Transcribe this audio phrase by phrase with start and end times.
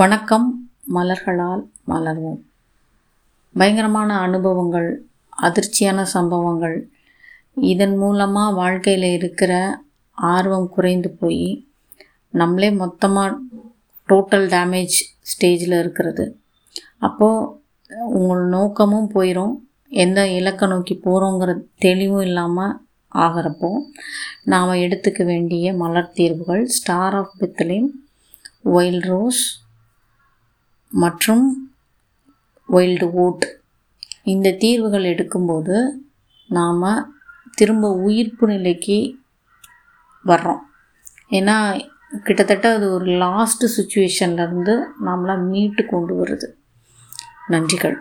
[0.00, 2.38] வணக்கம் மலர்களால் மலர்வோம்.
[3.54, 4.88] பயங்கரமான அனுபவங்கள்
[5.42, 6.76] அதிர்ச்சியான சம்பவங்கள்.
[7.54, 9.82] இதன் மூலமாக வாழ்க்கையில் இருக்கிற
[10.14, 11.66] ஆர்வம் குறைந்து போய்
[12.30, 13.36] நம்மளே மொத்தமாக
[14.08, 14.98] டோட்டல் டேமேஜ்
[15.32, 16.26] ஸ்டேஜில் இருக்கிறது.
[16.98, 17.48] அப்போது
[18.10, 19.54] உங்கள் நோக்கமும் போயிடும்
[19.88, 22.76] எந்த இலக்கை நோக்கி போகிறோங்கிற தெளிவும் இல்லாமல்
[23.14, 23.72] ஆகிறப்போ
[24.44, 27.90] நாம் எடுத்துக்க வேண்டிய மலர் தீர்வுகள் ஸ்டார் ஆஃப் பித்தலின்
[28.62, 29.44] ஒயில் ரோஸ்
[30.90, 31.72] மற்றும்
[32.68, 33.46] ஒயில்டு ஓட்
[34.22, 35.90] இந்த தீர்வுகள் எடுக்கும்போது
[36.48, 37.14] நாம்
[37.54, 39.18] திரும்ப உயிர்ப்பு நிலைக்கு
[40.24, 40.60] வர்றோம்.
[41.30, 41.88] ஏன்னா
[42.24, 46.48] கிட்டத்தட்ட அது ஒரு லாஸ்ட்டு சுச்சுவேஷன்லேருந்து நம்மளை மீட்டு கொண்டு வருது.
[47.48, 47.96] நன்றிகள்.